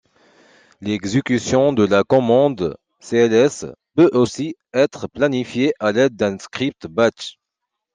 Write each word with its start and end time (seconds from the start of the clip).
L’exécution 0.81 1.73
de 1.73 1.83
la 1.85 2.03
commande 2.03 2.75
cls 3.07 3.75
peut 3.93 4.09
aussi 4.13 4.55
être 4.73 5.05
planifiée 5.07 5.73
à 5.79 5.91
l'aide 5.91 6.15
d'un 6.15 6.39
script 6.39 6.87
batch. 6.87 7.37